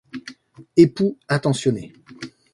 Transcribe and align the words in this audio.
Époux 0.77 1.19
Attentionné. 1.27 1.93